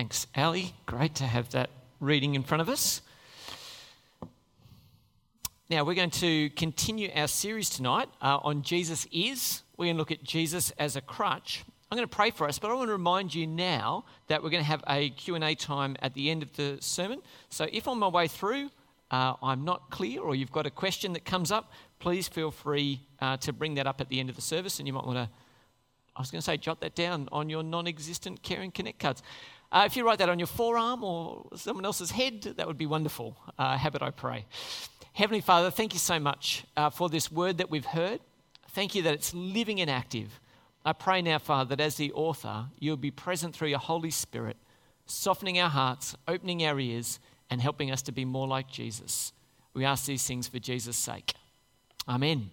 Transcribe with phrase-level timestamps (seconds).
[0.00, 0.72] Thanks, Ali.
[0.86, 1.68] Great to have that
[2.00, 3.02] reading in front of us.
[5.68, 9.62] Now, we're going to continue our series tonight uh, on Jesus is.
[9.76, 11.66] We're going to look at Jesus as a crutch.
[11.92, 14.48] I'm going to pray for us, but I want to remind you now that we're
[14.48, 17.20] going to have a Q&A time at the end of the sermon.
[17.50, 18.70] So if on my way through
[19.10, 23.02] uh, I'm not clear or you've got a question that comes up, please feel free
[23.20, 25.18] uh, to bring that up at the end of the service and you might want
[25.18, 25.28] to,
[26.16, 29.22] I was going to say, jot that down on your non-existent Caring Connect cards.
[29.72, 32.86] Uh, if you write that on your forearm or someone else's head, that would be
[32.86, 33.36] wonderful.
[33.58, 34.46] Uh, have it, I pray.
[35.12, 38.20] Heavenly Father, thank you so much uh, for this word that we've heard.
[38.70, 40.40] Thank you that it's living and active.
[40.84, 44.56] I pray now, Father, that as the author, you'll be present through your Holy Spirit,
[45.06, 49.32] softening our hearts, opening our ears, and helping us to be more like Jesus.
[49.74, 51.34] We ask these things for Jesus' sake.
[52.08, 52.50] Amen.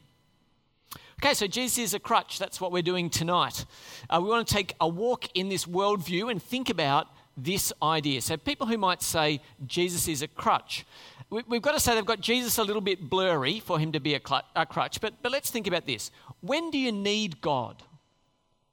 [1.20, 2.38] Okay, so Jesus is a crutch.
[2.38, 3.66] That's what we're doing tonight.
[4.08, 8.22] Uh, we want to take a walk in this worldview and think about this idea.
[8.22, 10.86] So, people who might say Jesus is a crutch,
[11.32, 14.14] we've got to say they've got Jesus a little bit blurry for him to be
[14.14, 15.02] a, crutch.
[15.02, 16.12] But, but let's think about this.
[16.42, 17.82] When do you need God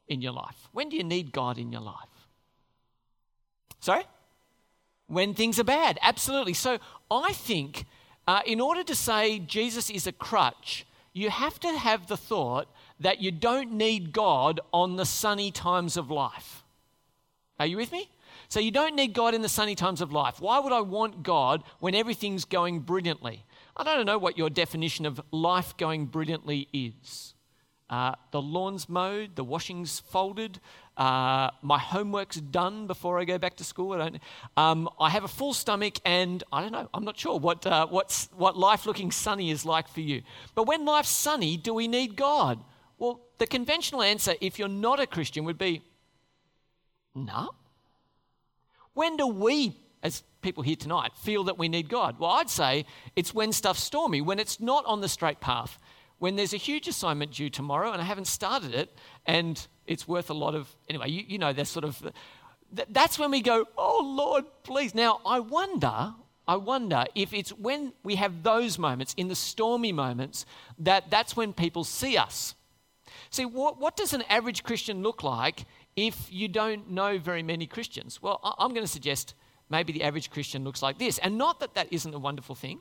[0.06, 0.68] in your life?
[0.72, 1.96] When do you need God in your life?
[3.80, 4.04] Sorry?
[5.06, 6.54] When things are bad, absolutely.
[6.54, 6.78] So
[7.10, 7.86] I think
[8.26, 12.68] uh, in order to say Jesus is a crutch, you have to have the thought
[13.00, 16.64] that you don't need God on the sunny times of life.
[17.58, 18.10] Are you with me?
[18.48, 20.40] So you don't need God in the sunny times of life.
[20.40, 23.44] Why would I want God when everything's going brilliantly?
[23.76, 27.34] I don't know what your definition of life going brilliantly is.
[27.88, 30.58] Uh, the lawn's mowed, the washing's folded,
[30.96, 33.92] uh, my homework's done before I go back to school.
[33.92, 34.18] I, don't,
[34.56, 37.86] um, I have a full stomach, and I don't know, I'm not sure what, uh,
[37.86, 40.22] what's, what life looking sunny is like for you.
[40.54, 42.62] But when life's sunny, do we need God?
[42.98, 45.82] Well, the conventional answer, if you're not a Christian, would be
[47.14, 47.50] no.
[48.92, 52.20] When do we, as people here tonight, feel that we need God?
[52.20, 55.78] Well, I'd say it's when stuff's stormy, when it's not on the straight path,
[56.18, 60.30] when there's a huge assignment due tomorrow and I haven't started it and it's worth
[60.30, 62.12] a lot of, anyway, you, you know, there's sort of,
[62.88, 64.94] that's when we go, oh Lord, please.
[64.94, 66.14] Now, I wonder,
[66.46, 70.46] I wonder if it's when we have those moments, in the stormy moments,
[70.78, 72.54] that that's when people see us.
[73.30, 75.64] See, what, what does an average Christian look like
[75.96, 78.20] if you don't know very many Christians?
[78.22, 79.34] Well, I'm going to suggest
[79.70, 81.18] maybe the average Christian looks like this.
[81.18, 82.80] And not that that isn't a wonderful thing.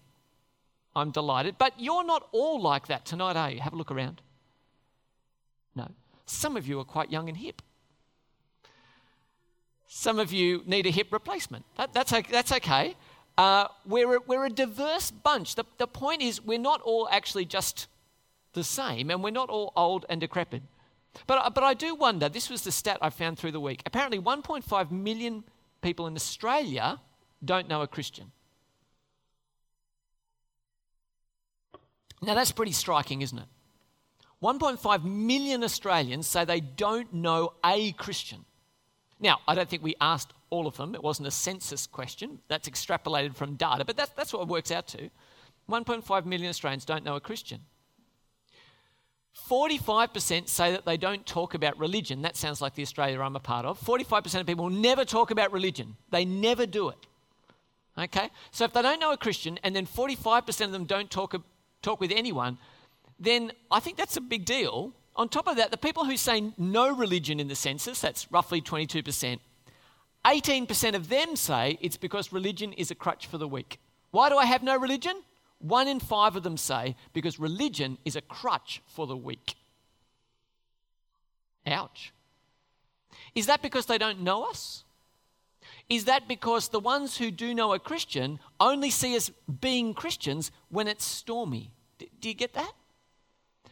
[0.96, 1.58] I'm delighted.
[1.58, 3.62] But you're not all like that tonight, are you?
[3.62, 4.22] Have a look around.
[6.26, 7.62] Some of you are quite young and hip.
[9.88, 11.66] Some of you need a hip replacement.
[11.78, 12.96] That, that's, that's okay.
[13.38, 15.56] Uh, we're, a, we're a diverse bunch.
[15.56, 17.88] The, the point is, we're not all actually just
[18.54, 20.64] the same, and we're not all old and decrepit.
[21.28, 23.84] But, but I do wonder this was the stat I found through the week.
[23.86, 25.44] Apparently, 1.5 million
[25.82, 27.00] people in Australia
[27.44, 28.32] don't know a Christian.
[32.22, 33.46] Now, that's pretty striking, isn't it?
[34.44, 38.44] 1.5 million Australians say they don't know a Christian.
[39.20, 40.94] Now, I don't think we asked all of them.
[40.96, 42.40] It wasn't a census question.
[42.50, 45.10] That's extrapolated from data, but that's, that's what it works out to.
[45.70, 47.62] 1.5 million Australians don't know a Christian.
[49.50, 52.22] 45% say that they don't talk about religion.
[52.22, 53.80] That sounds like the Australia I'm a part of.
[53.80, 56.98] 45% of people never talk about religion, they never do it.
[57.98, 58.30] Okay?
[58.52, 61.34] So if they don't know a Christian and then 45% of them don't talk,
[61.82, 62.58] talk with anyone,
[63.24, 64.94] then I think that's a big deal.
[65.16, 68.62] On top of that, the people who say no religion in the census, that's roughly
[68.62, 69.40] 22%,
[70.26, 73.80] 18% of them say it's because religion is a crutch for the weak.
[74.12, 75.22] Why do I have no religion?
[75.60, 79.56] One in five of them say because religion is a crutch for the weak.
[81.66, 82.14] Ouch.
[83.36, 84.84] Is that because they don't know us?
[85.90, 89.30] Is that because the ones who do know a Christian only see us
[89.62, 91.72] being Christians when it's stormy?
[91.98, 92.74] D- do you get that?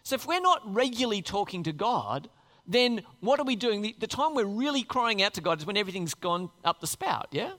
[0.03, 2.29] So if we're not regularly talking to God,
[2.67, 3.81] then what are we doing?
[3.81, 6.87] The, the time we're really crying out to God is when everything's gone up the
[6.87, 7.51] spout, yeah?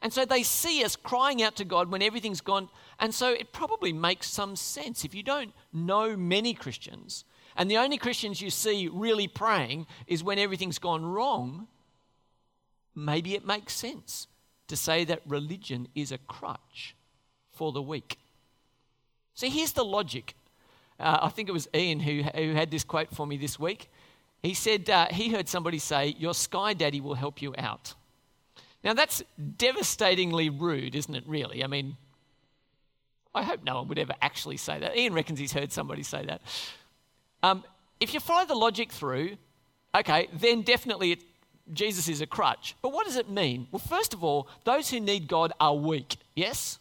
[0.00, 2.68] And so they see us crying out to God when everything's gone.
[2.98, 5.04] And so it probably makes some sense.
[5.04, 7.24] If you don't know many Christians,
[7.56, 11.68] and the only Christians you see really praying is when everything's gone wrong,
[12.94, 14.26] maybe it makes sense
[14.68, 16.96] to say that religion is a crutch
[17.50, 18.18] for the weak.
[19.34, 20.34] So here's the logic.
[21.02, 23.90] Uh, I think it was Ian who, who had this quote for me this week.
[24.42, 27.94] He said uh, he heard somebody say, Your sky daddy will help you out.
[28.84, 29.22] Now, that's
[29.56, 31.62] devastatingly rude, isn't it, really?
[31.62, 31.96] I mean,
[33.34, 34.96] I hope no one would ever actually say that.
[34.96, 36.42] Ian reckons he's heard somebody say that.
[37.42, 37.64] Um,
[38.00, 39.36] if you follow the logic through,
[39.94, 41.22] okay, then definitely it,
[41.72, 42.74] Jesus is a crutch.
[42.82, 43.68] But what does it mean?
[43.70, 46.16] Well, first of all, those who need God are weak.
[46.34, 46.80] Yes?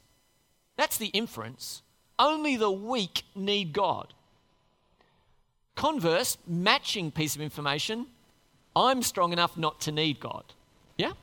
[0.77, 1.83] That's the inference.
[2.21, 4.13] Only the weak need God.
[5.73, 8.06] Converse, matching piece of information,
[8.75, 10.44] I'm strong enough not to need God.
[11.00, 11.13] Yeah?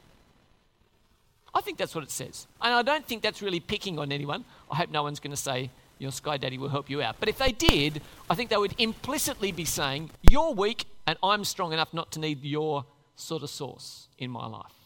[1.55, 2.49] I think that's what it says.
[2.61, 4.45] And I don't think that's really picking on anyone.
[4.69, 7.15] I hope no one's going to say, your Sky Daddy will help you out.
[7.21, 11.45] But if they did, I think they would implicitly be saying, You're weak and I'm
[11.45, 12.85] strong enough not to need your
[13.15, 14.78] sort of source in my life.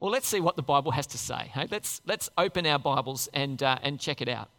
[0.00, 1.50] Well, let's see what the Bible has to say.
[1.54, 1.66] Hey?
[1.70, 4.50] Let's, let's open our Bibles and, uh, and check it out.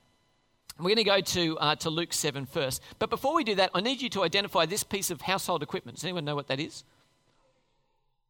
[0.77, 2.81] We're going to go to, uh, to Luke 7 first.
[2.99, 5.97] But before we do that, I need you to identify this piece of household equipment.
[5.97, 6.83] Does anyone know what that is?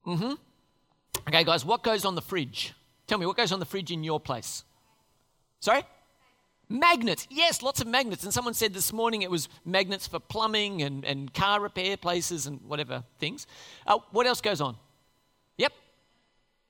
[0.06, 0.34] Mm hmm.
[1.28, 2.74] Okay, guys, what goes on the fridge?
[3.08, 4.64] Tell me, what goes on the fridge in your place?
[5.60, 5.84] Sorry?
[6.70, 7.28] Magnets.
[7.30, 8.24] Yes, lots of magnets.
[8.24, 12.46] And someone said this morning it was magnets for plumbing and, and car repair places
[12.46, 13.48] and whatever things.
[13.88, 14.76] Uh, what else goes on?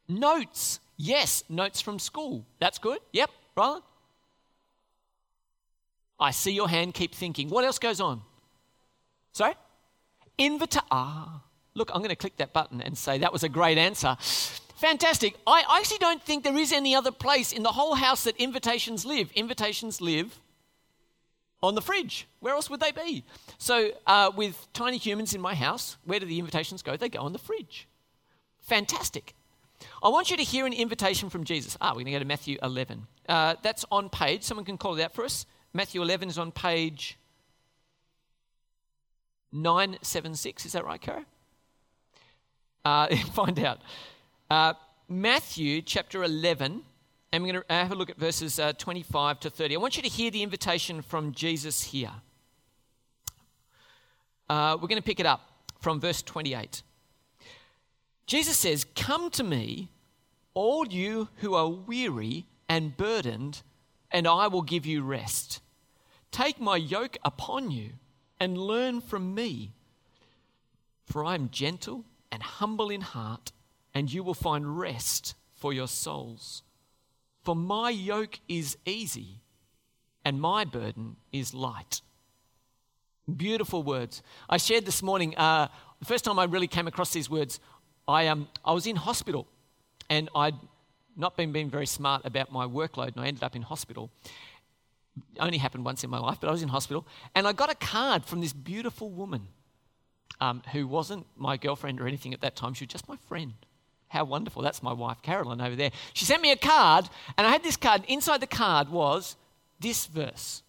[0.08, 0.80] Notes.
[0.98, 2.46] Yes, notes from school.
[2.60, 3.00] That's good.
[3.12, 3.30] Yep.
[3.58, 3.82] Rylan?
[6.20, 6.94] I see your hand.
[6.94, 7.50] Keep thinking.
[7.50, 8.22] What else goes on?
[9.34, 9.54] Sorry?
[10.38, 10.82] Invita.
[10.92, 11.42] Ah.
[11.74, 14.16] Look, I'm going to click that button and say that was a great answer.
[14.76, 15.36] Fantastic.
[15.46, 19.06] I actually don't think there is any other place in the whole house that invitations
[19.06, 19.32] live.
[19.34, 20.40] Invitations live
[21.62, 22.28] on the fridge.
[22.40, 23.24] Where else would they be?
[23.58, 26.96] So, uh, with tiny humans in my house, where do the invitations go?
[26.96, 27.88] They go on the fridge.
[28.62, 29.34] Fantastic.
[30.02, 31.78] I want you to hear an invitation from Jesus.
[31.82, 33.08] Ah, we're going to go to Matthew 11.
[33.28, 35.46] Uh, that's on page, someone can call it out for us.
[35.74, 37.18] Matthew 11 is on page
[39.52, 40.66] 976.
[40.66, 41.26] Is that right, Kara?
[42.84, 43.80] Uh, find out.
[44.50, 44.74] Uh,
[45.08, 46.82] Matthew chapter 11,
[47.32, 49.76] and we're going to have a look at verses uh, 25 to 30.
[49.76, 52.12] I want you to hear the invitation from Jesus here.
[54.50, 55.42] Uh, we're going to pick it up
[55.80, 56.84] from verse 28.
[58.26, 59.90] Jesus says, Come to me,
[60.54, 63.62] all you who are weary and burdened,
[64.12, 65.62] and I will give you rest.
[66.32, 67.92] Take my yoke upon you
[68.40, 69.74] and learn from me,
[71.06, 73.52] for I am gentle and humble in heart
[73.94, 76.64] and you will find rest for your souls.
[77.44, 79.40] For my yoke is easy
[80.26, 82.02] and my burden is light.
[83.34, 84.22] Beautiful words.
[84.50, 85.70] I shared this morning, uh,
[86.00, 87.60] the first time I really came across these words,
[88.08, 89.48] I, um, I was in hospital
[90.10, 90.56] and I'd
[91.16, 94.12] not been being very smart about my workload and I ended up in hospital.
[95.18, 97.72] It only happened once in my life, but I was in hospital and I got
[97.72, 99.48] a card from this beautiful woman
[100.42, 102.74] um, who wasn't my girlfriend or anything at that time.
[102.74, 103.54] She was just my friend.
[104.10, 104.62] How wonderful.
[104.62, 105.92] That's my wife, Carolyn, over there.
[106.14, 108.04] She sent me a card, and I had this card.
[108.08, 109.36] Inside the card was
[109.80, 110.62] this verse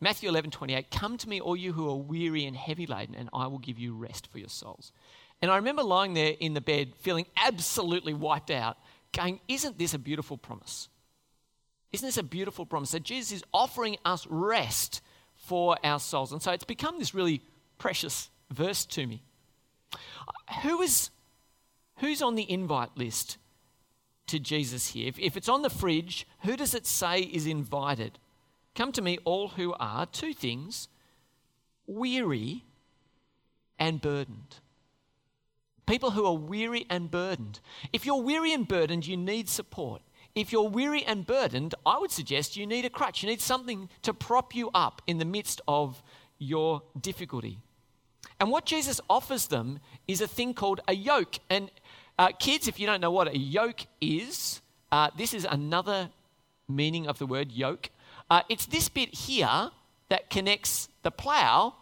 [0.00, 0.90] Matthew 11, 28.
[0.90, 3.78] Come to me, all you who are weary and heavy laden, and I will give
[3.78, 4.92] you rest for your souls.
[5.42, 8.76] And I remember lying there in the bed, feeling absolutely wiped out,
[9.12, 10.88] going, Isn't this a beautiful promise?
[11.92, 15.02] Isn't this a beautiful promise that Jesus is offering us rest
[15.34, 16.32] for our souls?
[16.32, 17.42] And so it's become this really
[17.78, 19.22] precious verse to me.
[20.62, 21.10] Who is
[22.00, 23.36] Who's on the invite list
[24.28, 25.08] to Jesus here?
[25.08, 28.18] If, if it's on the fridge, who does it say is invited?
[28.74, 30.88] Come to me, all who are, two things,
[31.86, 32.64] weary
[33.78, 34.56] and burdened.
[35.90, 37.58] People who are weary and burdened.
[37.92, 40.02] If you're weary and burdened, you need support.
[40.36, 43.24] If you're weary and burdened, I would suggest you need a crutch.
[43.24, 46.00] You need something to prop you up in the midst of
[46.38, 47.58] your difficulty.
[48.38, 51.40] And what Jesus offers them is a thing called a yoke.
[51.50, 51.72] And
[52.20, 54.60] uh, kids, if you don't know what a yoke is,
[54.92, 56.10] uh, this is another
[56.68, 57.90] meaning of the word yoke.
[58.30, 59.72] Uh, it's this bit here
[60.08, 61.74] that connects the plough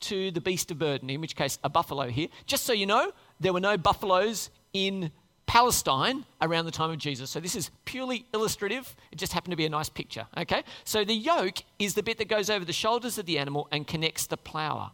[0.00, 2.28] to the beast of burden, in which case a buffalo here.
[2.46, 5.10] Just so you know, there were no buffaloes in
[5.46, 7.30] Palestine around the time of Jesus.
[7.30, 8.96] So this is purely illustrative.
[9.12, 10.26] It just happened to be a nice picture.
[10.36, 10.62] Okay?
[10.84, 13.86] So the yoke is the bit that goes over the shoulders of the animal and
[13.86, 14.92] connects the plough.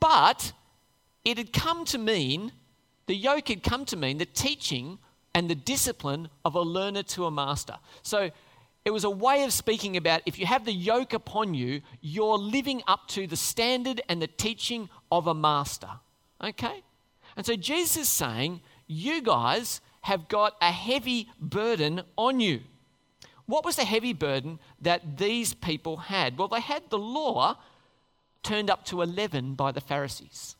[0.00, 0.52] But
[1.24, 2.52] it had come to mean
[3.06, 4.98] the yoke had come to mean the teaching
[5.34, 7.76] and the discipline of a learner to a master.
[8.02, 8.30] So
[8.84, 12.38] it was a way of speaking about if you have the yoke upon you, you're
[12.38, 15.88] living up to the standard and the teaching of a master.
[16.42, 16.82] Okay?
[17.36, 22.60] And so Jesus is saying, you guys have got a heavy burden on you.
[23.46, 26.38] What was the heavy burden that these people had?
[26.38, 27.58] Well, they had the law
[28.42, 30.56] turned up to 11 by the Pharisees.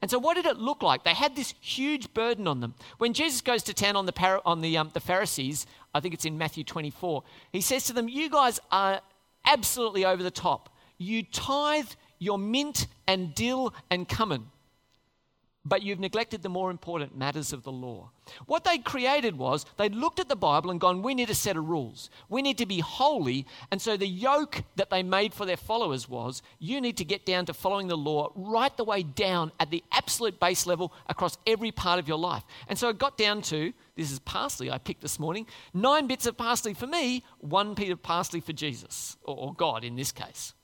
[0.00, 1.02] And so, what did it look like?
[1.02, 2.74] They had this huge burden on them.
[2.98, 6.24] When Jesus goes to town on the, on the, um, the Pharisees, I think it's
[6.24, 9.00] in Matthew 24, he says to them, You guys are
[9.44, 10.68] absolutely over the top.
[10.98, 11.90] You tithe
[12.20, 14.46] your mint and dill and cumin.
[15.64, 18.10] But you've neglected the more important matters of the law.
[18.46, 21.56] What they created was they'd looked at the Bible and gone, We need a set
[21.56, 22.10] of rules.
[22.28, 23.46] We need to be holy.
[23.70, 27.26] And so the yoke that they made for their followers was, You need to get
[27.26, 31.38] down to following the law right the way down at the absolute base level across
[31.46, 32.44] every part of your life.
[32.68, 36.26] And so it got down to this is parsley I picked this morning nine bits
[36.26, 40.54] of parsley for me, one bit of parsley for Jesus, or God in this case.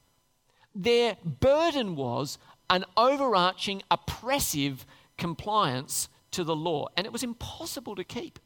[0.75, 2.39] Their burden was
[2.71, 8.39] an overarching, oppressive compliance to the law, and it was impossible to keep.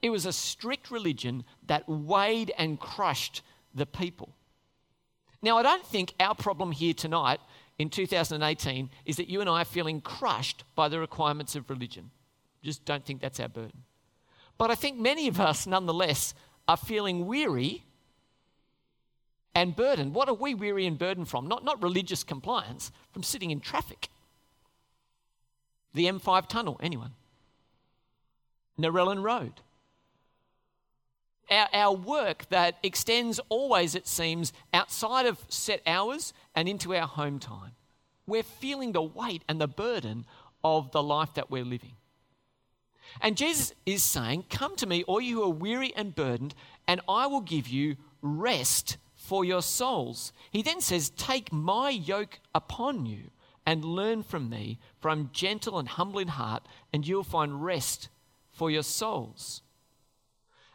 [0.00, 3.42] It was a strict religion that weighed and crushed
[3.74, 4.34] the people.
[5.42, 7.40] Now, I don't think our problem here tonight
[7.78, 12.10] in 2018 is that you and I are feeling crushed by the requirements of religion.
[12.62, 13.84] Just don't think that's our burden.
[14.56, 16.34] But I think many of us, nonetheless,
[16.66, 17.84] are feeling weary
[19.58, 20.14] and burdened.
[20.14, 21.48] What are we weary and burdened from?
[21.48, 24.08] Not, not religious compliance, from sitting in traffic.
[25.94, 27.14] The M5 tunnel, anyone?
[28.78, 29.54] Narellan Road.
[31.50, 37.08] Our, our work that extends always, it seems, outside of set hours and into our
[37.08, 37.72] home time.
[38.28, 40.24] We're feeling the weight and the burden
[40.62, 41.96] of the life that we're living.
[43.20, 46.54] And Jesus is saying, Come to me, all you who are weary and burdened,
[46.86, 50.32] and I will give you rest for your souls.
[50.50, 53.24] He then says, Take my yoke upon you
[53.66, 58.08] and learn from me, for I'm gentle and humble in heart, and you'll find rest
[58.50, 59.60] for your souls.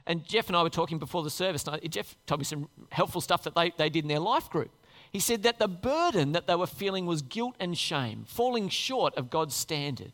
[0.06, 1.66] And Jeff and I were talking before the service.
[1.66, 4.70] And Jeff told me some helpful stuff that they, they did in their life group.
[5.12, 9.16] He said that the burden that they were feeling was guilt and shame, falling short
[9.16, 10.12] of God's standard.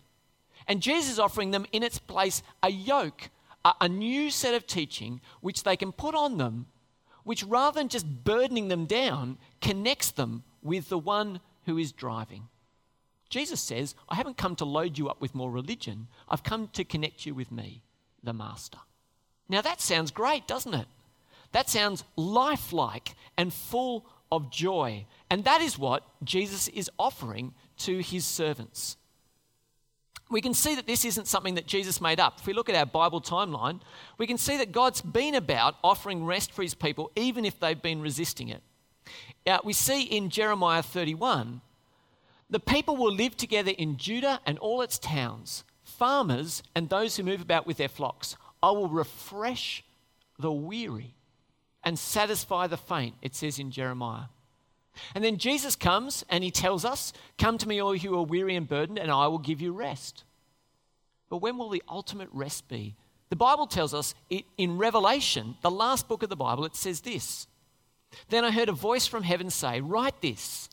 [0.65, 3.31] And Jesus is offering them in its place a yoke,
[3.65, 6.67] a, a new set of teaching which they can put on them
[7.29, 12.48] which rather than just burdening them down, connects them with the one who is driving.
[13.29, 16.83] Jesus says, I haven't come to load you up with more religion, I've come to
[16.83, 17.83] connect you with me,
[18.24, 18.79] the Master.
[19.48, 20.88] Now that sounds great, doesn't it?
[21.51, 25.05] That sounds lifelike and full of joy.
[25.29, 27.53] And that is what Jesus is offering
[27.86, 28.98] to his servants
[30.29, 32.39] we can see that this isn't something that Jesus made up.
[32.39, 33.81] If we look at our Bible timeline,
[34.17, 37.81] we can see that God's been about offering rest for his people, even if they've
[37.81, 38.62] been resisting it.
[39.48, 41.62] Uh, we see in Jeremiah 31
[42.50, 47.24] the people will live together in Judah and all its towns, farmers and those who
[47.24, 48.36] move about with their flocks.
[48.62, 49.83] I will refresh
[50.38, 51.15] the weary
[51.83, 54.25] and satisfy the faint, it says in Jeremiah.
[55.15, 58.24] And then Jesus comes and he tells us, Come to me, all you who are
[58.24, 60.24] weary and burdened, and I will give you rest.
[61.29, 62.96] But when will the ultimate rest be?
[63.29, 67.01] The Bible tells us it, in Revelation, the last book of the Bible, it says
[67.01, 67.48] this
[68.29, 70.69] Then I heard a voice from heaven say, Write this.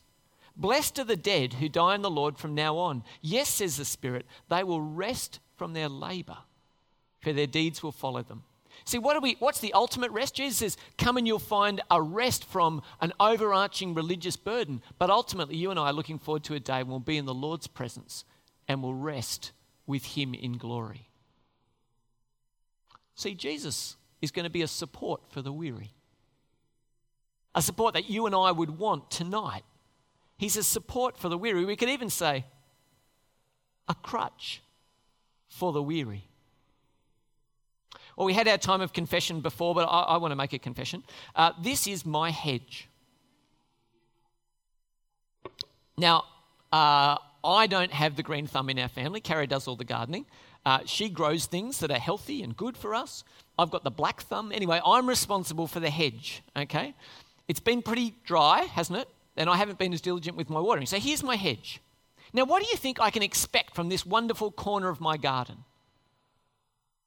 [0.55, 3.03] Blessed are the dead who die in the Lord from now on.
[3.21, 6.37] Yes, says the Spirit, they will rest from their labor,
[7.21, 8.43] for their deeds will follow them.
[8.85, 10.35] See, what we, what's the ultimate rest?
[10.35, 14.81] Jesus says, Come and you'll find a rest from an overarching religious burden.
[14.97, 17.25] But ultimately, you and I are looking forward to a day when we'll be in
[17.25, 18.23] the Lord's presence
[18.67, 19.51] and we'll rest
[19.85, 21.09] with Him in glory.
[23.15, 25.91] See, Jesus is going to be a support for the weary,
[27.55, 29.63] a support that you and I would want tonight.
[30.37, 31.65] He's a support for the weary.
[31.65, 32.45] We could even say,
[33.87, 34.61] a crutch
[35.47, 36.26] for the weary.
[38.17, 40.59] Well, we had our time of confession before, but I, I want to make a
[40.59, 41.03] confession.
[41.35, 42.89] Uh, this is my hedge.
[45.97, 46.23] Now,
[46.73, 49.21] uh, I don't have the green thumb in our family.
[49.21, 50.25] Carrie does all the gardening.
[50.65, 53.23] Uh, she grows things that are healthy and good for us.
[53.57, 54.51] I've got the black thumb.
[54.51, 56.95] Anyway, I'm responsible for the hedge, okay?
[57.47, 59.07] It's been pretty dry, hasn't it?
[59.37, 60.87] And I haven't been as diligent with my watering.
[60.87, 61.81] So here's my hedge.
[62.33, 65.57] Now, what do you think I can expect from this wonderful corner of my garden?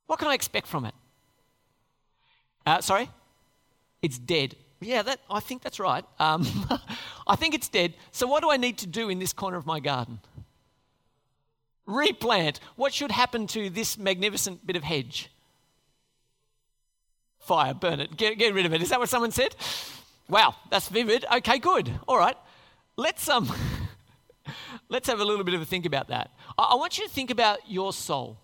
[0.07, 0.95] What can I expect from it?
[2.67, 3.11] Uh, sorry?
[4.03, 4.57] It's dead.
[4.81, 6.05] Yeah, that, I think that's right.
[6.19, 6.47] Um,
[7.27, 7.95] I think it's dead.
[8.13, 10.21] So, what do I need to do in this corner of my garden?
[11.87, 12.61] Replant.
[12.77, 15.31] What should happen to this magnificent bit of hedge?
[17.41, 18.83] Fire, burn it, get, get rid of it.
[18.83, 19.55] Is that what someone said?
[20.29, 21.25] Wow, that's vivid.
[21.37, 21.91] Okay, good.
[22.07, 22.37] All right.
[22.97, 23.53] Let's, um,
[24.89, 26.31] let's have a little bit of a think about that.
[26.57, 28.39] I, I want you to think about your soul.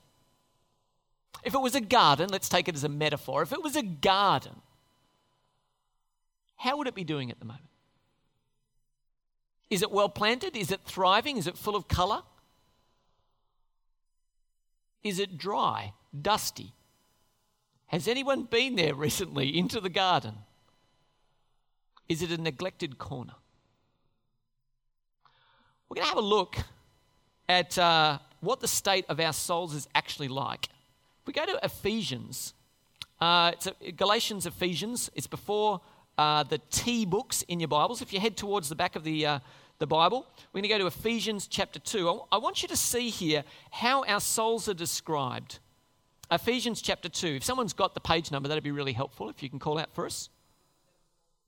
[1.43, 3.43] If it was a garden, let's take it as a metaphor.
[3.43, 4.57] If it was a garden,
[6.57, 7.65] how would it be doing at the moment?
[9.71, 10.57] Is it well planted?
[10.57, 11.37] Is it thriving?
[11.37, 12.23] Is it full of colour?
[15.03, 16.73] Is it dry, dusty?
[17.87, 20.35] Has anyone been there recently into the garden?
[22.09, 23.35] Is it a neglected corner?
[25.89, 26.57] We're going to have a look
[27.49, 30.69] at uh, what the state of our souls is actually like.
[31.27, 32.55] We go to Ephesians.
[33.21, 35.11] Uh, it's a, Galatians, Ephesians.
[35.15, 35.81] It's before
[36.17, 38.01] uh, the T books in your Bibles.
[38.01, 39.39] If you head towards the back of the, uh,
[39.79, 42.09] the Bible, we're going to go to Ephesians chapter 2.
[42.09, 43.43] I, I want you to see here
[43.73, 45.59] how our souls are described.
[46.31, 47.27] Ephesians chapter 2.
[47.27, 49.93] If someone's got the page number, that'd be really helpful if you can call out
[49.95, 50.31] for us.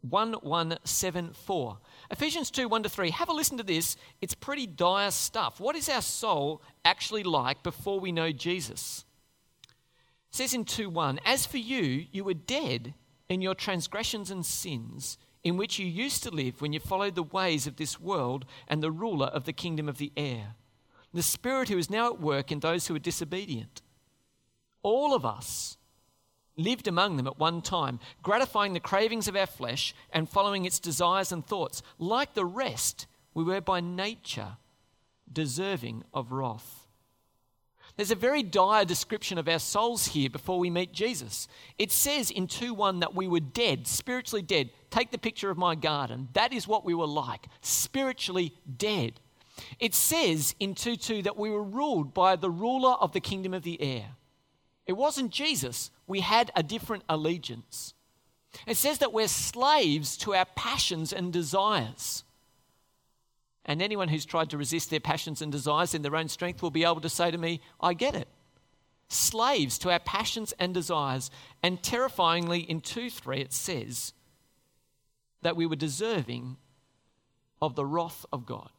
[0.02, 1.78] 1174.
[2.10, 3.10] Ephesians 2 1 to 3.
[3.10, 3.96] Have a listen to this.
[4.20, 5.60] It's pretty dire stuff.
[5.60, 9.04] What is our soul actually like before we know Jesus?
[10.30, 12.94] It says in 2 1 As for you, you were dead
[13.28, 17.22] in your transgressions and sins, in which you used to live when you followed the
[17.22, 20.54] ways of this world and the ruler of the kingdom of the air,
[21.12, 23.82] the Spirit who is now at work in those who are disobedient.
[24.82, 25.76] All of us
[26.56, 30.80] lived among them at one time, gratifying the cravings of our flesh and following its
[30.80, 31.82] desires and thoughts.
[31.98, 34.56] Like the rest, we were by nature
[35.32, 36.77] deserving of wrath.
[37.98, 41.48] There's a very dire description of our souls here before we meet Jesus.
[41.80, 44.70] It says in 2 1 that we were dead, spiritually dead.
[44.88, 46.28] Take the picture of my garden.
[46.34, 49.18] That is what we were like, spiritually dead.
[49.80, 53.52] It says in 2 2 that we were ruled by the ruler of the kingdom
[53.52, 54.10] of the air.
[54.86, 55.90] It wasn't Jesus.
[56.06, 57.94] We had a different allegiance.
[58.64, 62.22] It says that we're slaves to our passions and desires.
[63.68, 66.70] And anyone who's tried to resist their passions and desires in their own strength will
[66.70, 68.26] be able to say to me, I get it.
[69.08, 71.30] Slaves to our passions and desires.
[71.62, 74.14] And terrifyingly, in 2 3, it says
[75.42, 76.56] that we were deserving
[77.60, 78.70] of the wrath of God.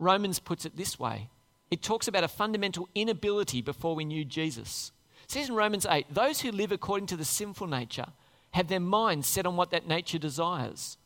[0.00, 1.28] Romans puts it this way
[1.70, 4.92] it talks about a fundamental inability before we knew Jesus.
[5.24, 8.06] It says in Romans 8 those who live according to the sinful nature
[8.50, 10.98] have their minds set on what that nature desires.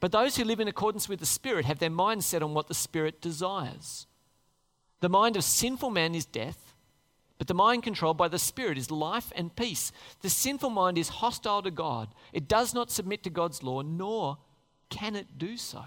[0.00, 2.68] But those who live in accordance with the Spirit have their mind set on what
[2.68, 4.06] the Spirit desires.
[5.00, 6.74] The mind of sinful man is death,
[7.38, 9.92] but the mind controlled by the Spirit is life and peace.
[10.22, 12.08] The sinful mind is hostile to God.
[12.32, 14.38] It does not submit to God's law, nor
[14.88, 15.84] can it do so.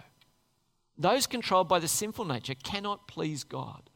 [0.98, 3.90] Those controlled by the sinful nature cannot please God.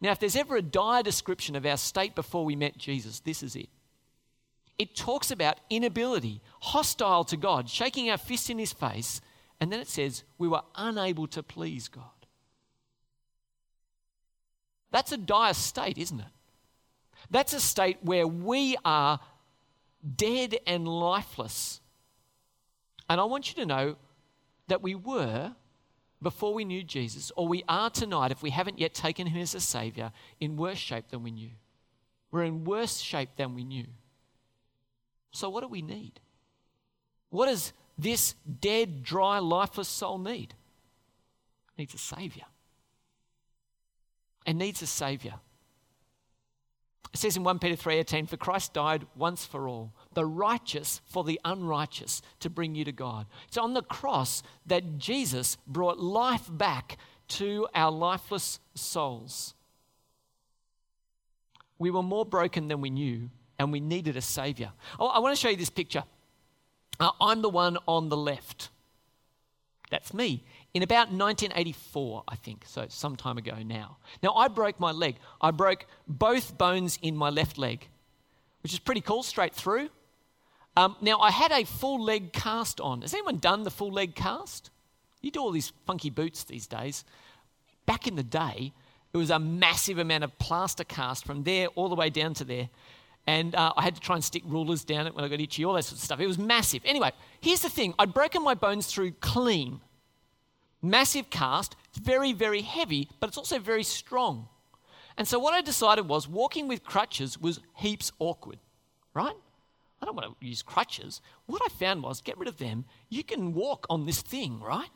[0.00, 3.42] Now, if there's ever a dire description of our state before we met Jesus, this
[3.42, 3.70] is it.
[4.78, 9.20] It talks about inability, hostile to God, shaking our fist in his face,
[9.64, 12.04] and then it says we were unable to please God.
[14.90, 16.26] That's a dire state, isn't it?
[17.30, 19.20] That's a state where we are
[20.16, 21.80] dead and lifeless.
[23.08, 23.96] And I want you to know
[24.68, 25.54] that we were
[26.20, 29.54] before we knew Jesus, or we are tonight if we haven't yet taken him as
[29.54, 31.52] a Savior, in worse shape than we knew.
[32.30, 33.86] We're in worse shape than we knew.
[35.30, 36.20] So, what do we need?
[37.30, 40.54] What does this dead, dry, lifeless soul need?
[41.76, 42.44] It needs a Savior.
[44.46, 45.40] It needs a Savior.
[47.12, 51.22] It says in 1 Peter 3:18, "For Christ died once for all, the righteous for
[51.22, 56.48] the unrighteous, to bring you to God." It's on the cross that Jesus brought life
[56.50, 59.54] back to our lifeless souls.
[61.78, 64.72] We were more broken than we knew, and we needed a savior.
[64.98, 66.04] I want to show you this picture.
[67.00, 68.70] Uh, I'm the one on the left.
[69.90, 73.98] That's me in about 1984, I think, so some time ago now.
[74.22, 75.16] Now, I broke my leg.
[75.40, 77.88] I broke both bones in my left leg,
[78.62, 79.88] which is pretty cool, straight through.
[80.76, 83.02] Um, now, I had a full leg cast on.
[83.02, 84.70] Has anyone done the full leg cast?
[85.22, 87.04] You do all these funky boots these days.
[87.86, 88.72] Back in the day,
[89.12, 92.44] it was a massive amount of plaster cast from there all the way down to
[92.44, 92.68] there.
[93.26, 95.64] And uh, I had to try and stick rulers down it when I got itchy,
[95.64, 96.20] all that sort of stuff.
[96.20, 96.82] It was massive.
[96.84, 97.10] Anyway,
[97.40, 99.80] here's the thing I'd broken my bones through clean
[100.84, 101.76] massive cast.
[101.94, 104.48] Very, very heavy, but it's also very strong.
[105.16, 108.58] And so what I decided was walking with crutches was heaps awkward,
[109.14, 109.36] right?
[110.02, 111.20] I don't want to use crutches.
[111.46, 112.84] What I found was get rid of them.
[113.08, 114.90] You can walk on this thing, right?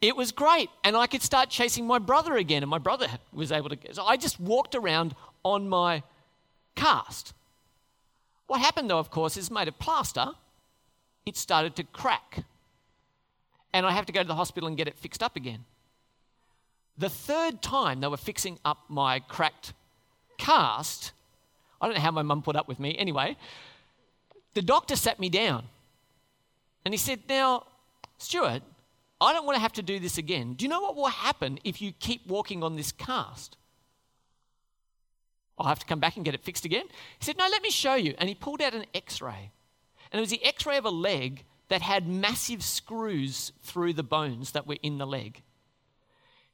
[0.00, 0.68] It was great.
[0.84, 3.78] And I could start chasing my brother again, and my brother was able to.
[3.94, 6.02] So I just walked around on my
[6.74, 7.32] cast.
[8.46, 10.32] What happened, though, of course, is made of plaster,
[11.26, 12.44] it started to crack
[13.74, 15.64] and I have to go to the hospital and get it fixed up again.
[16.96, 19.74] The third time they were fixing up my cracked
[20.38, 21.10] cast,
[21.80, 22.96] I don't know how my mum put up with me.
[22.96, 23.36] Anyway,
[24.54, 25.64] the doctor sat me down
[26.84, 27.64] and he said, Now,
[28.18, 28.62] Stuart,
[29.20, 30.54] I don't want to have to do this again.
[30.54, 33.56] Do you know what will happen if you keep walking on this cast?
[35.58, 36.86] I'll have to come back and get it fixed again.
[37.18, 38.14] He said, No, let me show you.
[38.18, 39.52] And he pulled out an x ray.
[40.10, 44.02] And it was the x ray of a leg that had massive screws through the
[44.02, 45.42] bones that were in the leg.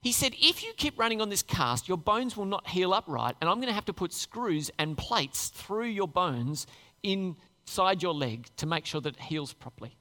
[0.03, 3.05] He said, If you keep running on this cast, your bones will not heal up
[3.07, 6.67] right, and I'm going to have to put screws and plates through your bones
[7.03, 9.97] inside your leg to make sure that it heals properly.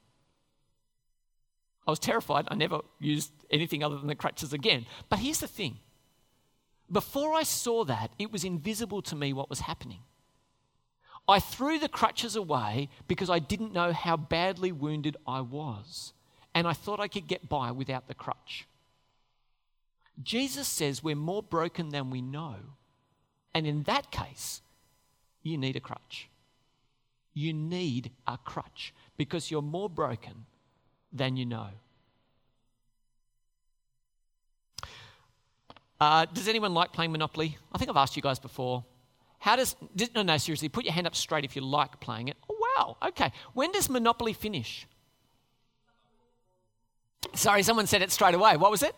[1.85, 2.47] I was terrified.
[2.49, 4.85] I never used anything other than the crutches again.
[5.09, 5.79] But here's the thing
[6.91, 10.01] before I saw that, it was invisible to me what was happening.
[11.27, 16.13] I threw the crutches away because I didn't know how badly wounded I was,
[16.55, 18.67] and I thought I could get by without the crutch.
[20.21, 22.55] Jesus says we're more broken than we know,
[23.53, 24.61] and in that case,
[25.43, 26.29] you need a crutch.
[27.33, 30.45] You need a crutch because you're more broken
[31.13, 31.69] than you know.
[35.99, 37.57] Uh, does anyone like playing Monopoly?
[37.73, 38.85] I think I've asked you guys before.
[39.39, 39.75] How does,
[40.15, 42.37] no, no, seriously, put your hand up straight if you like playing it.
[42.49, 43.31] Oh, wow, okay.
[43.53, 44.85] When does Monopoly finish?
[47.33, 48.57] Sorry, someone said it straight away.
[48.57, 48.95] What was it?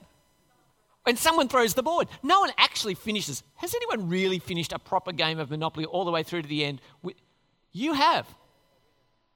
[1.04, 2.08] When someone throws the board.
[2.22, 3.44] No one actually finishes.
[3.56, 6.64] Has anyone really finished a proper game of Monopoly all the way through to the
[6.64, 6.82] end?
[7.72, 8.28] You have.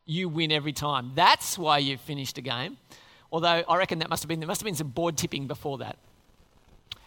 [0.05, 1.13] You win every time.
[1.15, 2.77] That's why you've finished a game.
[3.31, 5.79] Although I reckon that must have been there must have been some board tipping before
[5.79, 5.97] that.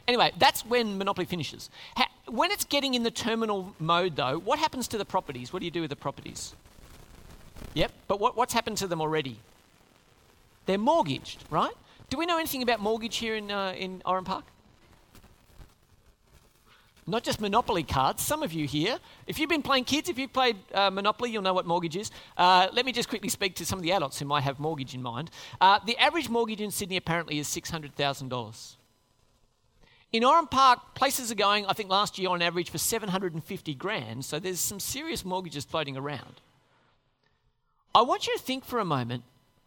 [0.08, 1.68] Anyway, that's when Monopoly finishes.
[2.26, 5.52] when it's getting in the terminal mode, though, what happens to the properties?
[5.52, 6.54] What do you do with the properties?
[7.74, 9.38] Yep, but what, what's happened to them already?
[10.64, 11.74] They're mortgaged, right?
[12.08, 14.44] Do we know anything about mortgage here in, uh, in Oran Park?
[17.06, 18.22] Not just Monopoly cards.
[18.22, 21.42] Some of you here, if you've been playing kids, if you've played uh, Monopoly, you'll
[21.42, 22.10] know what mortgage is.
[22.36, 24.94] Uh, let me just quickly speak to some of the adults who might have mortgage
[24.94, 25.30] in mind.
[25.60, 28.77] Uh, the average mortgage in Sydney apparently is $600,000.
[30.10, 34.24] In Oran Park, places are going, I think last year on average, for 750 grand,
[34.24, 36.40] so there's some serious mortgages floating around.
[37.94, 39.24] I want you to think for a moment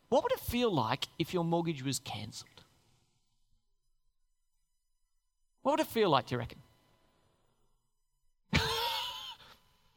[0.09, 2.49] what would it feel like if your mortgage was cancelled?
[5.61, 6.57] What would it feel like, do you reckon?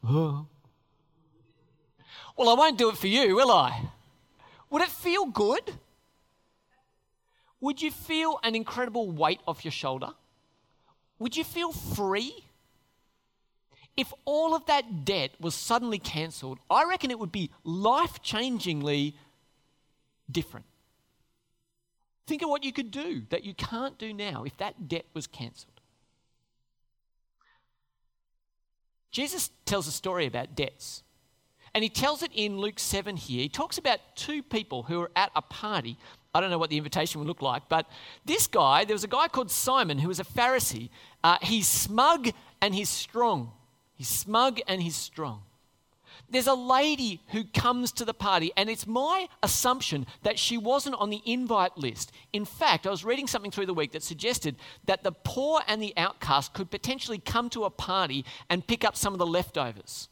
[0.04, 0.48] well,
[2.38, 3.88] I won't do it for you, will I?
[4.70, 5.78] Would it feel good?
[7.60, 10.10] Would you feel an incredible weight off your shoulder?
[11.18, 12.44] Would you feel free?
[13.96, 19.14] If all of that debt was suddenly cancelled, I reckon it would be life changingly
[20.30, 20.66] different.
[22.26, 25.26] Think of what you could do that you can't do now if that debt was
[25.26, 25.80] cancelled.
[29.10, 31.04] Jesus tells a story about debts.
[31.72, 33.42] And he tells it in Luke 7 here.
[33.42, 35.98] He talks about two people who are at a party
[36.34, 37.88] I don't know what the invitation would look like, but
[38.24, 40.90] this guy, there was a guy called Simon who was a Pharisee.
[41.22, 43.52] Uh, he's smug and he's strong.
[43.94, 45.42] He's smug and he's strong.
[46.28, 50.96] There's a lady who comes to the party, and it's my assumption that she wasn't
[50.96, 52.12] on the invite list.
[52.32, 55.82] In fact, I was reading something through the week that suggested that the poor and
[55.82, 60.08] the outcast could potentially come to a party and pick up some of the leftovers.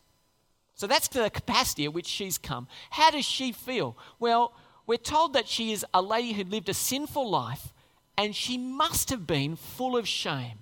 [0.75, 2.69] So that's the capacity at which she's come.
[2.91, 3.97] How does she feel?
[4.19, 4.55] Well,
[4.93, 7.73] we're told that she is a lady who lived a sinful life
[8.19, 10.59] and she must have been full of shame.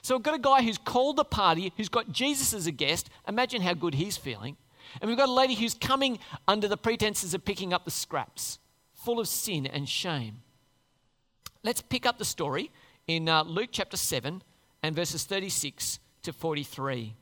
[0.00, 3.10] So we've got a guy who's called the party, who's got Jesus as a guest.
[3.28, 4.56] Imagine how good he's feeling.
[5.02, 6.18] And we've got a lady who's coming
[6.48, 8.58] under the pretenses of picking up the scraps,
[8.94, 10.36] full of sin and shame.
[11.62, 12.70] Let's pick up the story
[13.06, 14.42] in uh, Luke chapter 7
[14.82, 17.12] and verses 36 to 43.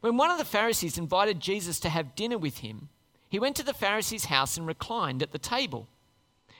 [0.00, 2.88] When one of the Pharisees invited Jesus to have dinner with him,
[3.30, 5.88] he went to the Pharisee's house and reclined at the table.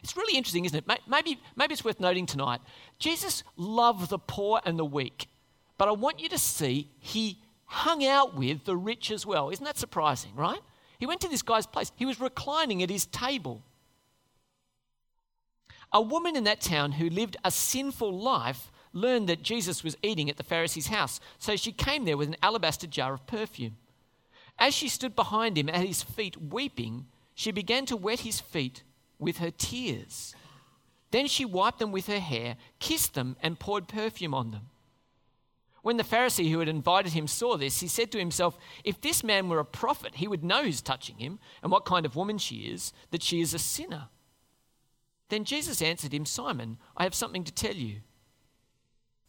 [0.02, 0.98] It's really interesting, isn't it?
[1.06, 2.61] Maybe, maybe it's worth noting tonight.
[2.98, 5.28] Jesus loved the poor and the weak,
[5.76, 9.50] but I want you to see he hung out with the rich as well.
[9.50, 10.61] Isn't that surprising, right?
[10.98, 13.62] He went to this guy's place, he was reclining at his table.
[15.92, 20.30] A woman in that town who lived a sinful life learned that Jesus was eating
[20.30, 23.76] at the Pharisee's house, so she came there with an alabaster jar of perfume.
[24.60, 28.82] As she stood behind him at his feet weeping, she began to wet his feet
[29.18, 30.34] with her tears.
[31.10, 34.66] Then she wiped them with her hair, kissed them, and poured perfume on them.
[35.82, 39.24] When the Pharisee who had invited him saw this, he said to himself, If this
[39.24, 42.36] man were a prophet, he would know who's touching him and what kind of woman
[42.36, 44.08] she is, that she is a sinner.
[45.30, 48.00] Then Jesus answered him, Simon, I have something to tell you.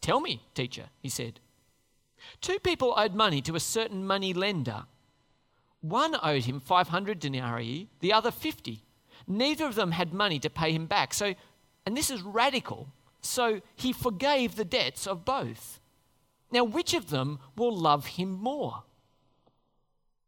[0.02, 1.40] Tell me, teacher, he said.
[2.42, 4.84] Two people owed money to a certain money lender.
[5.82, 8.82] One owed him 500 denarii, the other 50.
[9.26, 11.12] Neither of them had money to pay him back.
[11.12, 11.34] So,
[11.84, 12.88] and this is radical.
[13.20, 15.80] So he forgave the debts of both.
[16.50, 18.84] Now, which of them will love him more?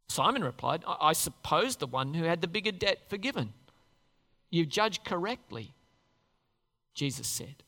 [0.08, 3.52] Simon replied, I, I suppose the one who had the bigger debt forgiven.
[4.50, 5.74] You judge correctly,
[6.94, 7.62] Jesus said.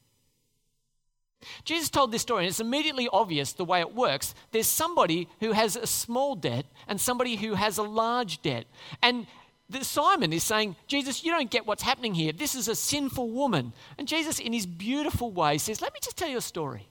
[1.65, 4.35] Jesus told this story, and it's immediately obvious the way it works.
[4.53, 8.67] There's somebody who has a small debt and somebody who has a large debt.
[9.03, 9.27] And
[9.83, 12.33] Simon is saying, Jesus, you don't get what's happening here.
[12.33, 13.73] This is a sinful woman.
[13.99, 16.89] And Jesus, in his beautiful way, says, Let me just tell you a story.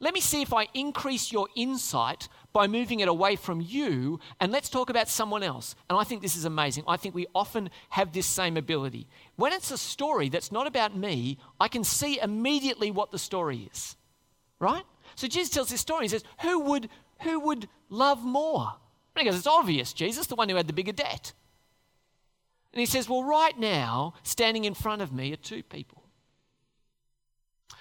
[0.00, 4.52] Let me see if I increase your insight by moving it away from you, and
[4.52, 5.74] let's talk about someone else.
[5.90, 6.84] And I think this is amazing.
[6.86, 9.08] I think we often have this same ability.
[9.34, 13.68] When it's a story that's not about me, I can see immediately what the story
[13.72, 13.96] is.
[14.60, 14.84] Right?
[15.16, 16.04] So Jesus tells this story.
[16.04, 16.88] He says, Who would,
[17.22, 18.72] who would love more?
[19.16, 21.32] And he goes, It's obvious, Jesus, the one who had the bigger debt.
[22.72, 26.04] And he says, Well, right now, standing in front of me are two people.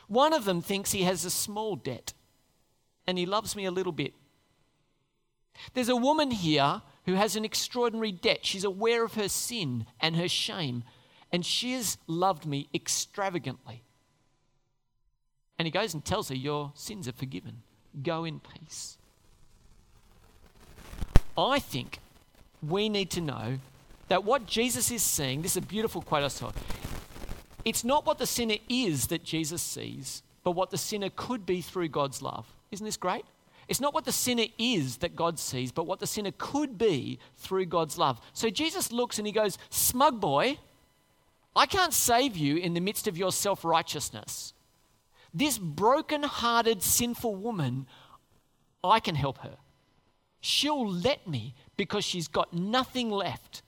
[0.08, 2.14] One of them thinks he has a small debt
[3.06, 4.14] and he loves me a little bit.
[5.74, 8.46] There's a woman here who has an extraordinary debt.
[8.46, 10.84] She's aware of her sin and her shame,
[11.32, 13.84] and she has loved me extravagantly.
[15.58, 17.62] And he goes and tells her, Your sins are forgiven.
[18.02, 18.98] Go in peace.
[21.38, 22.00] I think
[22.62, 23.60] we need to know
[24.08, 26.52] that what Jesus is seeing, this is a beautiful quote I saw.
[27.66, 31.62] It's not what the sinner is that Jesus sees, but what the sinner could be
[31.62, 32.46] through God's love.
[32.72, 33.26] Isn't this great?
[33.68, 37.20] It's not what the sinner is that God sees, but what the sinner could be
[37.38, 38.20] through God's love.
[38.34, 40.58] So Jesus looks and he goes, Smug boy,
[41.56, 44.54] I can't save you in the midst of your self righteousness.
[45.34, 47.88] This broken hearted, sinful woman,
[48.84, 49.58] I can help her.
[50.42, 53.62] She'll let me because she's got nothing left.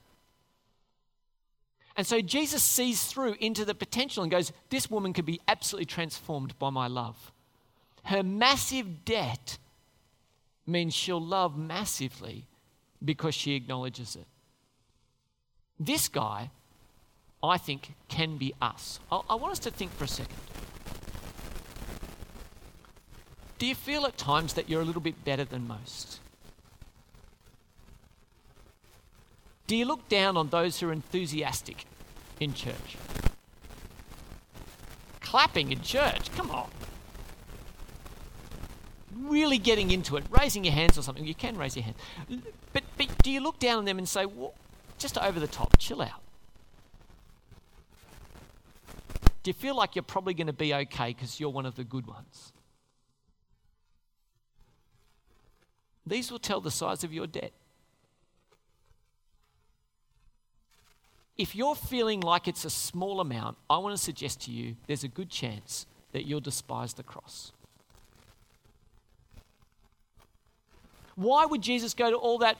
[1.95, 5.85] And so Jesus sees through into the potential and goes, This woman could be absolutely
[5.85, 7.31] transformed by my love.
[8.03, 9.57] Her massive debt
[10.67, 12.47] means she'll love massively
[13.03, 14.25] because she acknowledges it.
[15.79, 16.51] This guy,
[17.43, 18.99] I think, can be us.
[19.11, 20.37] I, I want us to think for a second.
[23.57, 26.19] Do you feel at times that you're a little bit better than most?
[29.67, 31.85] Do you look down on those who are enthusiastic
[32.39, 32.97] in church?
[35.21, 36.69] Clapping in church, come on
[39.17, 41.95] really getting into it, raising your hands or something, you can raise your hand.
[42.73, 44.53] But, but do you look down on them and say, well,
[44.97, 46.21] just over the top, chill out?
[49.43, 51.83] Do you feel like you're probably going to be okay because you're one of the
[51.83, 52.51] good ones?
[56.07, 57.51] These will tell the size of your debt.
[61.37, 65.03] If you're feeling like it's a small amount, I want to suggest to you there's
[65.03, 67.51] a good chance that you'll despise the cross.
[71.15, 72.57] Why would Jesus go to all that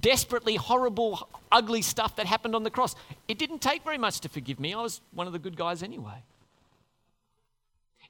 [0.00, 2.94] desperately horrible, ugly stuff that happened on the cross?
[3.28, 4.72] It didn't take very much to forgive me.
[4.72, 6.22] I was one of the good guys anyway.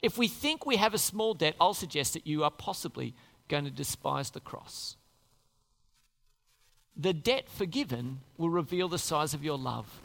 [0.02, 3.14] If we think we have a small debt, I'll suggest that you are possibly
[3.48, 4.96] going to despise the cross.
[6.96, 10.00] The debt forgiven will reveal the size of your love.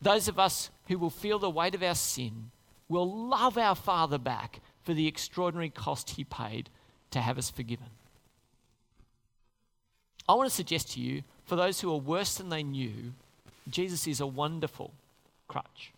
[0.00, 2.50] Those of us who will feel the weight of our sin
[2.88, 6.70] will love our Father back for the extraordinary cost he paid
[7.10, 7.86] to have us forgiven.
[10.28, 13.12] I want to suggest to you, for those who are worse than they knew,
[13.68, 14.92] Jesus is a wonderful
[15.48, 15.92] crutch.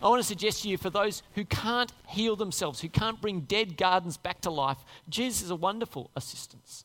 [0.00, 3.40] I want to suggest to you, for those who can't heal themselves, who can't bring
[3.40, 6.84] dead gardens back to life, Jesus is a wonderful assistance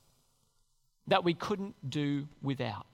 [1.07, 2.85] that we couldn't do without.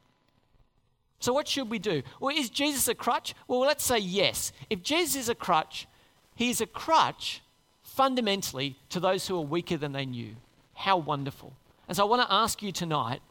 [1.20, 2.02] So, what should we do?
[2.20, 3.36] Well, is Jesus a crutch?
[3.48, 4.52] Well, let's say yes.
[4.70, 5.88] If Jesus is a crutch,
[6.36, 7.42] he is a crutch
[7.84, 10.36] fundamentally to those who are weaker than they knew.
[10.74, 11.54] How wonderful.
[11.88, 13.22] And so I want to ask you tonight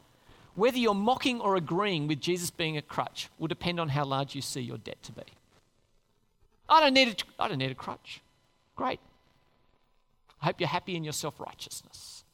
[0.55, 4.35] whether you're mocking or agreeing with Jesus being a crutch will depend on how large
[4.35, 5.23] you see your debt to be.
[6.69, 8.21] I don't need a, I don't need a crutch.
[8.77, 9.01] Great.
[10.41, 12.25] I hope you're happy in your self righteousness.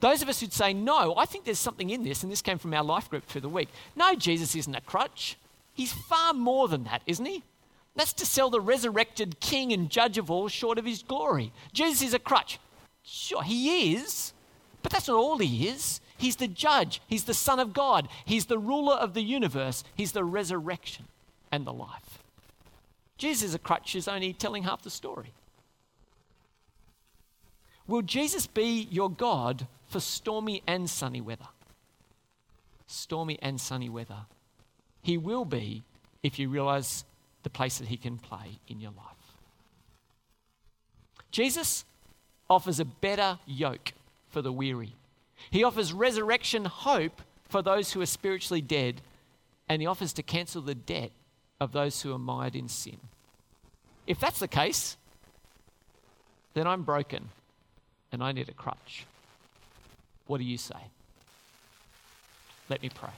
[0.00, 2.58] Those of us who'd say, no, I think there's something in this, and this came
[2.58, 3.68] from our life group through the week.
[3.94, 5.38] No, Jesus isn't a crutch.
[5.72, 7.42] He's far more than that, isn't he?
[7.96, 11.52] That's to sell the resurrected king and judge of all short of his glory.
[11.72, 12.60] Jesus is a crutch.
[13.02, 14.34] Sure, he is,
[14.82, 16.00] but that's not all he is.
[16.18, 20.12] He's the judge, he's the Son of God, he's the ruler of the universe, he's
[20.12, 21.06] the resurrection
[21.52, 22.18] and the life.
[23.18, 25.32] Jesus is a crutch is only telling half the story.
[27.86, 31.48] Will Jesus be your God for stormy and sunny weather?
[32.86, 34.26] Stormy and sunny weather.
[35.02, 35.82] He will be
[36.22, 37.04] if you realize
[37.46, 39.36] the place that he can play in your life.
[41.30, 41.84] Jesus,
[42.50, 43.92] offers a better yoke
[44.30, 44.94] for the weary.
[45.52, 49.00] He offers resurrection hope for those who are spiritually dead,
[49.68, 51.12] and he offers to cancel the debt
[51.60, 52.98] of those who are mired in sin.
[54.08, 54.96] If that's the case,
[56.54, 57.28] then I'm broken
[58.10, 59.06] and I need a crutch.
[60.26, 60.74] What do you say?
[62.68, 63.10] Let me pray.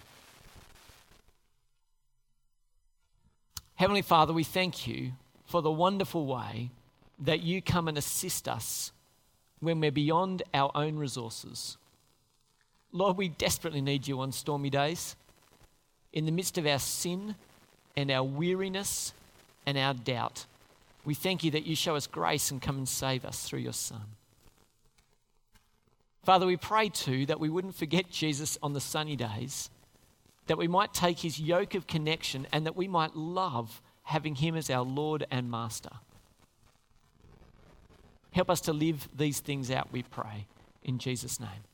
[3.79, 5.13] Heavenly Father, we thank you
[5.47, 6.71] for the wonderful way
[7.21, 8.91] that you come and assist us
[9.61, 11.77] when we're beyond our own resources.
[12.91, 15.15] Lord, we desperately need you on stormy days.
[16.13, 17.37] In the midst of our sin
[17.97, 19.13] and our weariness
[19.65, 20.47] and our doubt,
[21.05, 23.73] we thank you that you show us grace and come and save us through your
[23.73, 24.03] Son.
[26.25, 29.71] Father, we pray too that we wouldn't forget Jesus on the sunny days,
[30.49, 34.57] that we might take his yoke of connection and that we might love having him
[34.57, 35.91] as our Lord and Master.
[38.33, 40.47] Help us to live these things out, we pray.
[40.83, 41.65] In Jesus' name.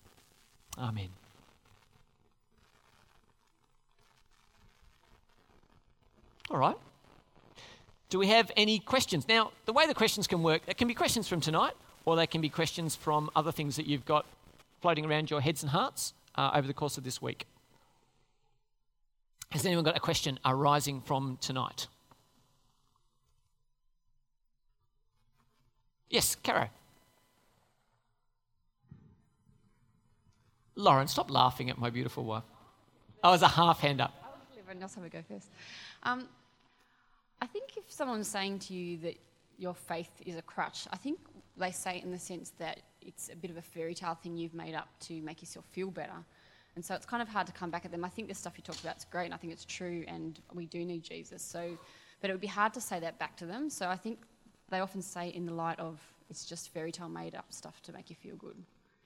[0.78, 1.08] Amen.
[6.50, 6.76] All right.
[8.10, 9.26] Do we have any questions?
[9.28, 12.26] Now, the way the questions can work, it can be questions from tonight, or they
[12.26, 14.26] can be questions from other things that you've got
[14.80, 17.46] floating around your heads and hearts uh, over the course of this week.
[19.54, 21.86] Has anyone got a question arising from tonight?
[26.10, 26.68] Yes, Caro.
[30.74, 32.42] Lauren, stop laughing at my beautiful wife.
[33.22, 34.12] I was a half hand up.
[34.68, 35.48] I'll have a go first.
[36.02, 36.26] Um,
[37.40, 39.14] I think if someone's saying to you that
[39.56, 41.20] your faith is a crutch, I think
[41.56, 44.36] they say it in the sense that it's a bit of a fairy tale thing
[44.36, 46.24] you've made up to make yourself feel better.
[46.76, 48.04] And so it's kind of hard to come back at them.
[48.04, 50.40] I think the stuff you talked about is great, and I think it's true, and
[50.52, 51.42] we do need Jesus.
[51.42, 51.78] So,
[52.20, 53.70] but it would be hard to say that back to them.
[53.70, 54.18] So I think
[54.70, 57.92] they often say in the light of it's just fairy tale made up stuff to
[57.92, 58.56] make you feel good.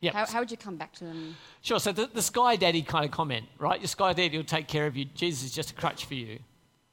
[0.00, 0.14] Yep.
[0.14, 1.37] How, how would you come back to them?
[1.61, 1.81] Sure.
[1.81, 3.81] So the, the sky daddy kind of comment, right?
[3.81, 5.04] Your sky daddy will take care of you.
[5.04, 6.38] Jesus is just a crutch for you.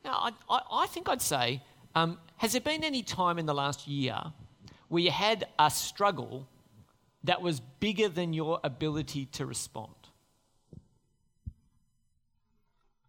[0.03, 1.61] Now, I, I, I think I'd say,
[1.93, 4.19] um, has there been any time in the last year
[4.87, 6.47] where you had a struggle
[7.23, 9.93] that was bigger than your ability to respond?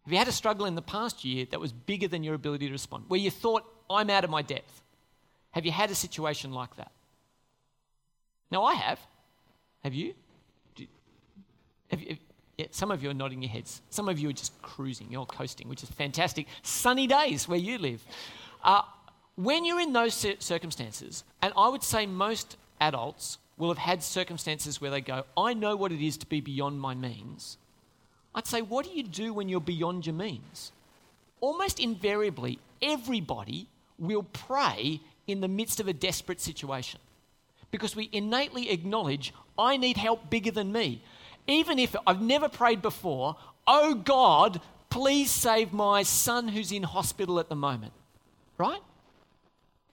[0.07, 2.67] Have you had a struggle in the past year that was bigger than your ability
[2.67, 4.81] to respond, where you thought, I'm out of my depth?
[5.51, 6.93] Have you had a situation like that?
[8.49, 9.01] Now, I have.
[9.83, 10.13] Have you?
[11.91, 12.15] Have you
[12.57, 13.81] yeah, some of you are nodding your heads.
[13.89, 15.07] Some of you are just cruising.
[15.11, 16.47] You're coasting, which is fantastic.
[16.61, 18.01] Sunny days where you live.
[18.63, 18.83] Uh,
[19.35, 24.79] when you're in those circumstances, and I would say most adults will have had circumstances
[24.79, 27.57] where they go, I know what it is to be beyond my means.
[28.37, 30.71] I'd say, what do you do when you're beyond your means?
[31.41, 36.99] Almost invariably, everybody will pray in the midst of a desperate situation
[37.71, 41.01] because we innately acknowledge, I need help bigger than me.
[41.47, 47.39] Even if I've never prayed before, oh God, please save my son who's in hospital
[47.39, 47.93] at the moment.
[48.59, 48.81] Right?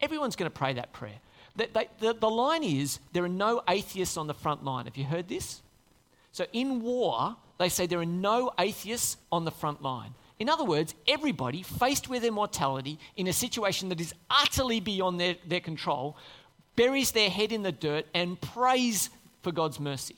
[0.03, 1.19] Everyone's going to pray that prayer.
[1.57, 4.85] The, the, the, line is there are no atheists on the front line.
[4.85, 5.63] Have you heard this?
[6.33, 10.15] So in war, they say there are no atheists on the front line.
[10.39, 15.21] In other words, everybody faced with their mortality in a situation that is utterly beyond
[15.21, 16.17] their, their control
[16.77, 19.11] buries their head in the dirt and prays
[19.43, 20.17] for God's mercy.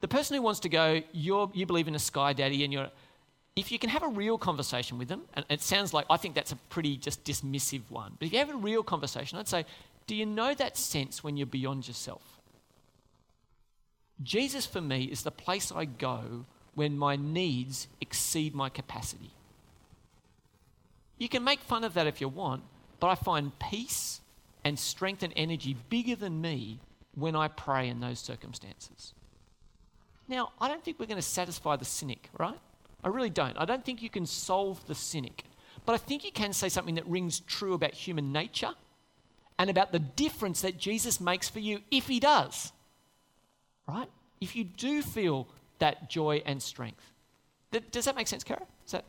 [0.00, 2.88] The person who wants to go, you you believe in a sky daddy, and you're,
[3.54, 6.34] if you can have a real conversation with them, and it sounds like I think
[6.34, 9.64] that's a pretty just dismissive one, but if you have a real conversation, I'd say,
[10.06, 12.40] do you know that sense when you're beyond yourself?
[14.22, 19.30] Jesus for me is the place I go when my needs exceed my capacity.
[21.18, 22.62] You can make fun of that if you want,
[22.98, 24.20] but I find peace
[24.64, 26.80] and strength and energy bigger than me
[27.14, 29.12] when I pray in those circumstances.
[30.28, 32.58] Now, I don't think we're going to satisfy the cynic, right?
[33.04, 33.56] I really don't.
[33.58, 35.44] I don't think you can solve the cynic.
[35.84, 38.74] But I think you can say something that rings true about human nature
[39.58, 42.72] and about the difference that Jesus makes for you if he does.
[43.86, 44.08] Right?
[44.42, 45.46] If you do feel
[45.78, 47.12] that joy and strength.
[47.90, 48.62] Does that make sense, Kara?
[48.84, 49.04] Is that,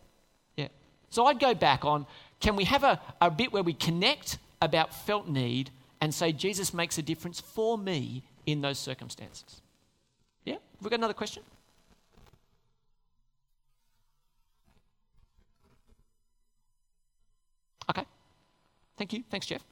[0.56, 0.68] yeah.
[1.10, 2.06] So I'd go back on
[2.40, 5.70] can we have a, a bit where we connect about felt need
[6.02, 9.62] and say, Jesus makes a difference for me in those circumstances?
[10.46, 10.56] Yeah?
[10.56, 11.44] Have we got another question?
[17.90, 18.04] Okay.
[18.98, 19.24] Thank you.
[19.30, 19.64] Thanks, Jeff.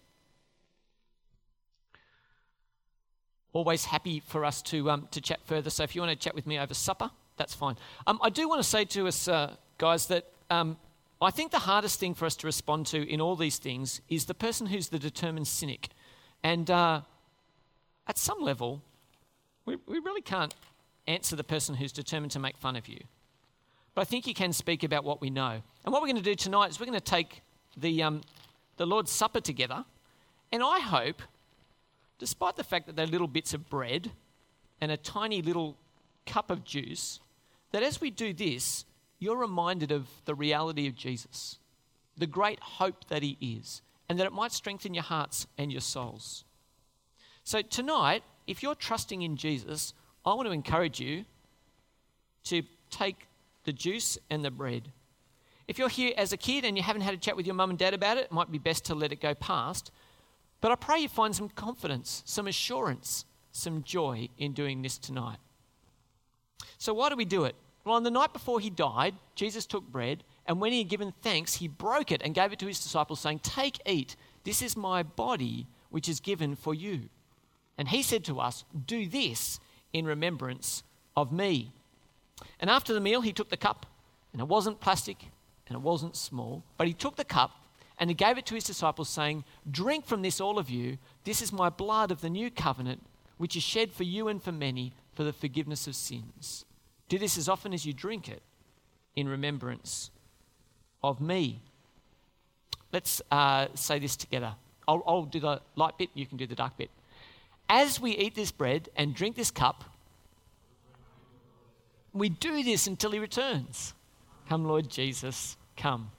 [3.54, 5.70] Always happy for us to, um, to chat further.
[5.70, 7.76] So if you want to chat with me over supper, that's fine.
[8.08, 10.78] Um, I do want to say to us, uh, guys, that um,
[11.22, 14.26] I think the hardest thing for us to respond to in all these things is
[14.26, 15.90] the person who's the determined cynic.
[16.44, 17.02] And uh,
[18.08, 18.82] at some level,
[19.66, 20.56] we, we really can't
[21.08, 23.00] answer the person who's determined to make fun of you.
[23.94, 25.62] But I think you can speak about what we know.
[25.84, 27.42] And what we're going to do tonight is we're going to take
[27.76, 28.22] the, um,
[28.78, 29.86] the Lord's Supper together.
[30.52, 31.22] And I hope,
[32.22, 34.12] despite the fact that they're little bits of bread
[34.80, 35.76] and a tiny little
[36.28, 37.20] cup of juice,
[37.72, 38.86] that as we do this,
[39.18, 41.58] you're reminded of the reality of Jesus,
[42.16, 45.82] the great hope that He is, and that it might strengthen your hearts and your
[45.82, 46.44] souls.
[47.44, 51.26] So, tonight, if you're trusting in Jesus, I want to encourage you
[52.44, 52.62] to
[52.92, 53.30] take
[53.64, 54.92] the juice and the bread.
[55.68, 57.72] If you're here as a kid and you haven't had a chat with your mum
[57.72, 59.92] and dad about it, it might be best to let it go past.
[60.62, 65.38] But I pray you find some confidence, some assurance, some joy in doing this tonight.
[66.78, 67.56] So, why do we do it?
[67.84, 71.14] Well, on the night before he died, Jesus took bread, and when he had given
[71.22, 74.78] thanks, he broke it and gave it to his disciples, saying, Take, eat, this is
[74.78, 77.10] my body, which is given for you.
[77.78, 79.60] And he said to us, Do this
[79.94, 80.84] in remembrance
[81.16, 81.74] of me.
[82.60, 83.88] And after the meal, he took the cup,
[84.32, 85.26] and it wasn't plastic
[85.68, 87.52] and it wasn't small, but he took the cup
[88.02, 90.98] and he gave it to his disciples, saying, Drink from this, all of you.
[91.24, 93.04] This is my blood of the new covenant,
[93.38, 96.66] which is shed for you and for many for the forgiveness of sins.
[97.10, 98.42] Do this as often as you drink it
[99.16, 100.10] in remembrance
[101.04, 101.62] of me.
[102.92, 104.56] Let's uh, say this together.
[104.88, 106.90] I'll, I'll do the light bit, you can do the dark bit.
[107.70, 109.84] As we eat this bread and drink this cup,
[112.14, 113.94] we do this until he returns.
[114.50, 116.10] Come, Lord Jesus, come.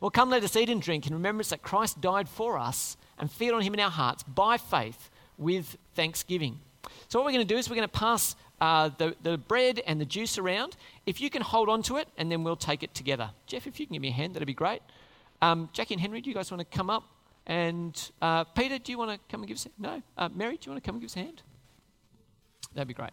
[0.00, 3.30] Well, come, let us eat and drink in remembrance that Christ died for us and
[3.30, 6.60] feed on him in our hearts by faith with thanksgiving.
[7.08, 9.80] So, what we're going to do is we're going to pass uh, the, the bread
[9.86, 10.76] and the juice around.
[11.06, 13.30] If you can hold on to it, and then we'll take it together.
[13.46, 14.82] Jeff, if you can give me a hand, that'd be great.
[15.40, 17.04] Um, Jackie and Henry, do you guys want to come up?
[17.46, 20.02] And uh, Peter, do you want to come and give us a No?
[20.16, 21.42] Uh, Mary, do you want to come and give us a hand?
[22.74, 23.12] That'd be great.